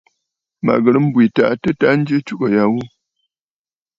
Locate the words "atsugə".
2.19-2.47